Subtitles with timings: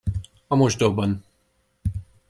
[0.47, 1.23] A mosdóban.